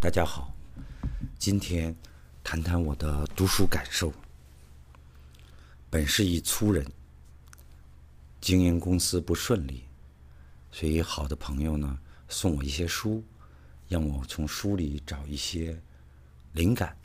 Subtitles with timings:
[0.00, 0.54] 大家好，
[1.40, 1.94] 今天
[2.44, 4.12] 谈谈我的读书感受。
[5.90, 6.86] 本是一粗人，
[8.40, 9.82] 经营公司不顺利，
[10.70, 11.98] 所以好的朋友呢
[12.28, 13.24] 送我一些书，
[13.88, 15.76] 让我从书里找一些
[16.52, 16.96] 灵感。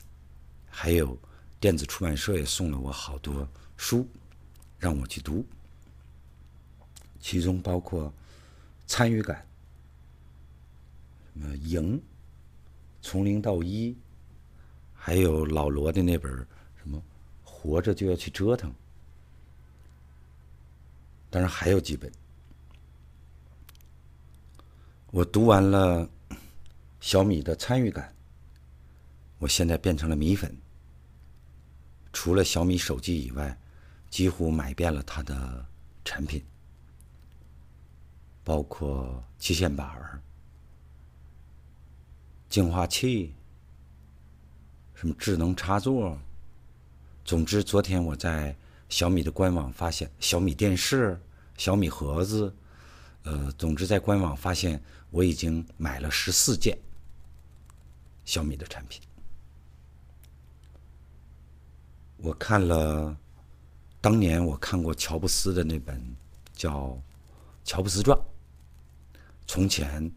[0.70, 1.18] 还有
[1.58, 4.08] 电子出版社也送了我好多书，
[4.78, 5.44] 让我去读，
[7.18, 8.14] 其中包括
[8.86, 9.44] 参与感，
[11.32, 12.00] 什么赢。
[13.04, 13.94] 从零到一，
[14.94, 16.32] 还有老罗的那本
[16.78, 17.00] 什么，
[17.44, 18.72] 活着就要去折腾。
[21.28, 22.10] 当然还有几本，
[25.10, 26.08] 我读完了
[26.98, 28.10] 小米的参与感，
[29.38, 30.56] 我现在变成了米粉。
[32.10, 33.54] 除了小米手机以外，
[34.08, 35.66] 几乎买遍了它的
[36.06, 36.42] 产品，
[38.42, 40.18] 包括旗线板儿。
[42.54, 43.34] 净化器，
[44.94, 46.16] 什么智能插座，
[47.24, 48.56] 总之，昨天我在
[48.88, 51.20] 小米的官网发现小米电视、
[51.56, 52.54] 小米盒子，
[53.24, 56.78] 呃，总之在官网发现我已经买了十四件
[58.24, 59.02] 小米的产品。
[62.18, 63.16] 我看了，
[64.00, 66.00] 当年我看过乔布斯的那本
[66.52, 66.86] 叫
[67.64, 68.16] 《乔布斯传》。
[69.44, 70.08] 从前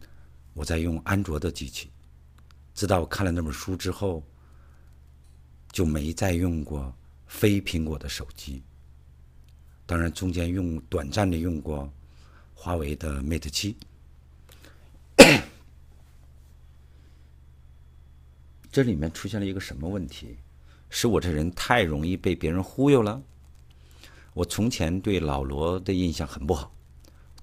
[0.54, 1.90] 我在用安卓的机器。
[2.78, 4.22] 直到我看了那本书之后，
[5.72, 6.94] 就没再用过
[7.26, 8.62] 非苹果的手机。
[9.84, 11.92] 当然，中间用短暂的用过
[12.54, 13.76] 华为的 Mate 七。
[18.70, 20.36] 这里面出现了一个什么问题？
[20.88, 23.20] 是我这人太容易被别人忽悠了。
[24.34, 26.72] 我从前对老罗的印象很不好，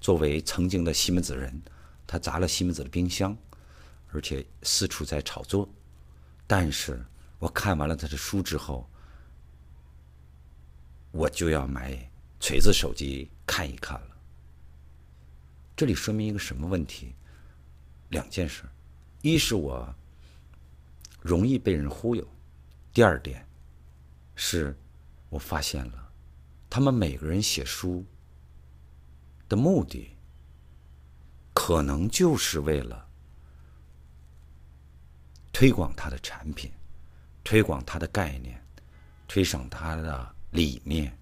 [0.00, 1.60] 作为曾经的西门子人，
[2.06, 3.36] 他砸了西门子的冰箱。
[4.16, 5.68] 而且四处在炒作，
[6.46, 7.04] 但是
[7.38, 8.88] 我看完了他的书之后，
[11.10, 14.16] 我就要买锤子手机看一看了。
[15.76, 17.14] 这里说明一个什么问题？
[18.08, 18.62] 两件事：
[19.20, 19.94] 一是我
[21.20, 22.24] 容易被人忽悠；
[22.94, 23.46] 第二点
[24.34, 24.74] 是，
[25.28, 26.10] 我发现了
[26.70, 28.02] 他们每个人写书
[29.46, 30.16] 的目的，
[31.52, 33.05] 可能就是为了。
[35.58, 36.70] 推广他的产品，
[37.42, 38.62] 推广他的概念，
[39.26, 41.18] 推广他的理念。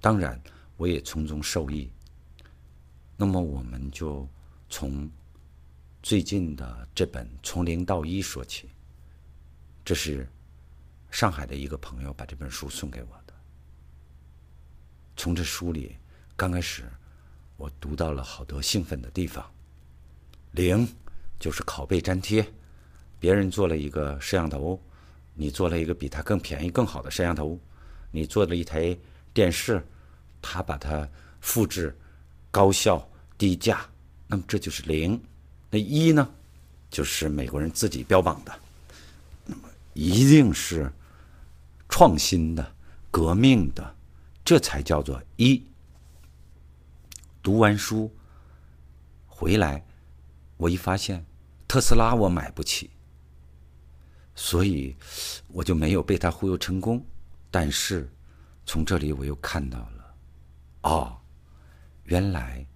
[0.00, 0.40] 当然，
[0.76, 1.90] 我也从中受益。
[3.16, 4.28] 那么，我们就
[4.70, 5.10] 从
[6.04, 8.70] 最近的这本《从零到一》说起。
[9.84, 10.24] 这是
[11.10, 13.34] 上海的一个朋友把这本书送给我的。
[15.16, 15.96] 从这书里，
[16.36, 16.88] 刚开始
[17.56, 19.44] 我读到了好多兴奋的地方。
[20.52, 20.88] 零。
[21.38, 22.44] 就是拷贝粘贴，
[23.20, 24.80] 别人做了一个摄像头，
[25.34, 27.56] 你做了一个比它更便宜、更好的摄像头；
[28.10, 28.96] 你做了一台
[29.32, 29.80] 电视，
[30.42, 31.08] 他把它
[31.40, 31.96] 复制、
[32.50, 33.80] 高效、低价。
[34.26, 35.20] 那么这就是零。
[35.70, 36.28] 那一呢，
[36.90, 38.52] 就是美国人自己标榜的，
[39.46, 39.62] 那么
[39.94, 40.92] 一定是
[41.88, 42.74] 创新的、
[43.10, 43.94] 革命的，
[44.44, 45.62] 这才叫做一。
[47.42, 48.12] 读完书
[49.26, 49.84] 回来。
[50.58, 51.24] 我一发现，
[51.66, 52.90] 特斯拉我买不起，
[54.34, 54.94] 所以
[55.46, 57.02] 我就没有被他忽悠成功。
[57.50, 58.12] 但是
[58.66, 60.14] 从这里我又看到了，
[60.82, 61.16] 哦，
[62.04, 62.66] 原来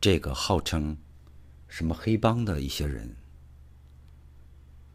[0.00, 0.96] 这个号称
[1.68, 3.16] 什么黑帮的一些人，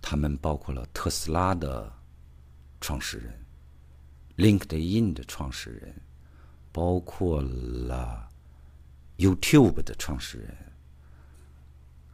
[0.02, 1.92] 他们包括了特斯拉的
[2.82, 3.46] 创始人、
[4.36, 5.96] LinkedIn 的创始人，
[6.74, 8.30] 包括了
[9.18, 10.56] YouTube 的创始人。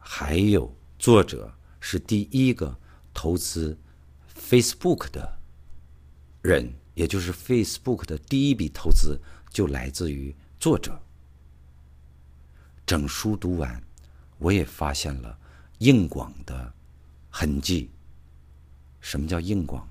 [0.08, 2.78] 还有作者是第一个
[3.12, 3.76] 投资
[4.38, 5.36] Facebook 的
[6.42, 10.96] 人，也就是 Facebook 的第一笔投资就来自于作者。
[12.86, 13.82] 整书读完，
[14.38, 15.36] 我也发现了
[15.78, 16.72] 硬广的
[17.28, 17.90] 痕迹。
[19.00, 19.86] 什么叫硬广？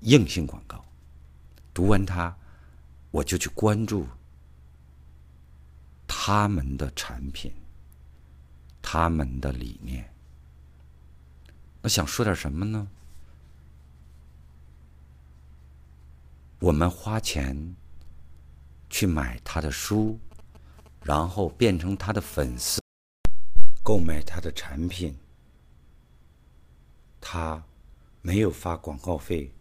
[0.00, 0.84] 硬性广告。
[1.72, 2.36] 读完它，
[3.10, 4.06] 我就去关注
[6.06, 7.50] 他们的产品。
[8.88, 10.08] 他们的理念，
[11.82, 12.86] 我想说点什么呢？
[16.60, 17.74] 我们花钱
[18.88, 20.16] 去买他的书，
[21.02, 22.80] 然后变成他的粉丝，
[23.82, 25.18] 购买他的产品，
[27.20, 27.60] 他
[28.22, 29.52] 没有发广告费，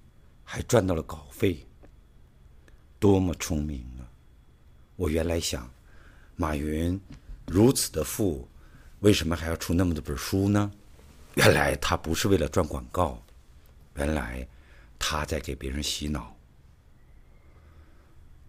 [0.43, 1.65] 还赚到了稿费，
[2.99, 4.05] 多么聪明啊！
[4.95, 5.67] 我原来想，
[6.35, 7.01] 马云
[7.47, 8.47] 如此的富。
[9.01, 10.71] 为什么还要出那么多本书呢？
[11.35, 13.21] 原来他不是为了赚广告，
[13.95, 14.47] 原来
[14.97, 16.35] 他在给别人洗脑。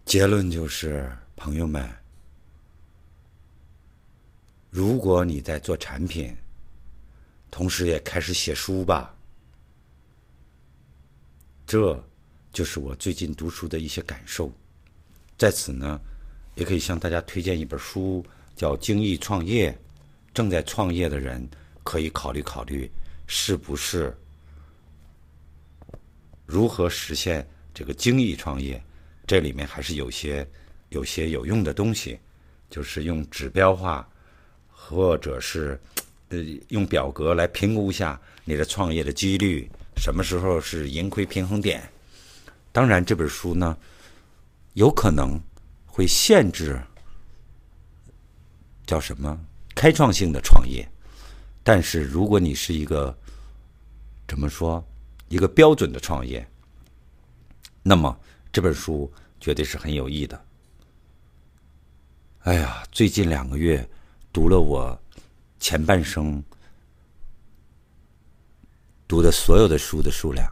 [0.05, 1.87] 结论就是，朋友们，
[4.69, 6.35] 如果你在做产品，
[7.51, 9.13] 同时也开始写书吧。
[11.65, 12.01] 这
[12.53, 14.49] 就是我最近读书的一些感受。
[15.37, 15.99] 在此呢，
[16.55, 19.71] 也可以向大家推荐一本书，叫《精益创业》。
[20.37, 21.49] 正在创业的人
[21.83, 22.87] 可以考虑考虑，
[23.25, 24.15] 是不是
[26.45, 27.43] 如何实现
[27.73, 28.79] 这个精益创业？
[29.25, 30.47] 这里面还是有些
[30.89, 32.19] 有些有用的东西，
[32.69, 34.07] 就是用指标化，
[34.69, 35.81] 或者是
[36.29, 36.37] 呃
[36.67, 41.81] 用表格来评估一下你的创业的几率，什么时候是盈亏平衡点。
[42.71, 43.75] 当然，这本书呢，
[44.73, 45.41] 有可能
[45.87, 46.79] 会限制
[48.85, 49.46] 叫什么？
[49.77, 50.89] 开创性的创业，
[51.63, 53.15] 但是如果你是一个
[54.27, 54.83] 怎么说
[55.27, 56.43] 一个标准的创业，
[57.83, 58.19] 那么
[58.51, 60.45] 这本书绝对是很有益的。
[62.39, 63.87] 哎呀，最近两个月
[64.33, 64.99] 读了我
[65.59, 66.43] 前半生
[69.07, 70.49] 读的所有的书的数量，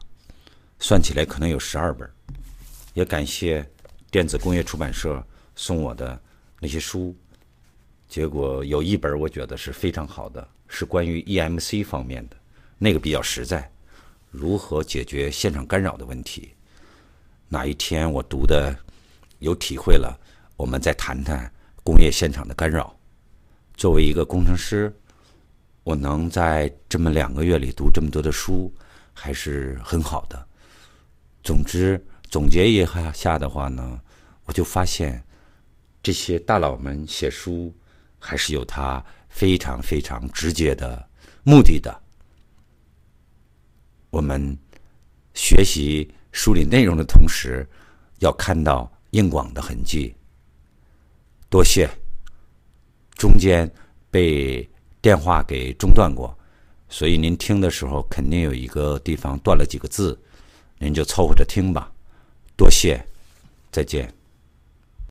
[0.77, 2.07] 算起来可能有十二本。
[2.93, 3.67] 也感谢
[4.11, 5.25] 电子工业出版社
[5.55, 6.21] 送我的
[6.59, 7.17] 那些书。
[8.07, 12.37] 结果有一本我觉得是非常好的，是关于 EMC 方面的，
[12.77, 13.69] 那个比较实在，
[14.29, 16.51] 如何解决现场干扰的问题。
[17.49, 18.73] 哪一天我读的
[19.39, 20.17] 有体会了，
[20.55, 21.51] 我们再谈谈
[21.83, 22.95] 工业现场的干扰。
[23.75, 24.95] 作为一个工程师，
[25.83, 28.73] 我能在这么两个月里读这么多的书，
[29.13, 30.47] 还是很好的。
[31.43, 33.99] 总之，总结一下的话呢，
[34.45, 35.21] 我就发现
[36.01, 37.75] 这些大佬们写书。
[38.25, 41.07] 还是有它非常非常直接的
[41.43, 41.95] 目的的。
[44.09, 44.57] 我们
[45.35, 47.67] 学习梳理内容的同时，
[48.19, 50.15] 要看到硬广的痕迹。
[51.49, 51.87] 多谢，
[53.15, 53.69] 中间
[54.09, 54.67] 被
[55.01, 56.35] 电话给中断过，
[56.89, 60.19] 所以您听的时候肯定有一个地方断了几个字，
[60.79, 61.91] 您就凑合着听吧。
[62.57, 62.99] 多谢，
[63.71, 64.11] 再见。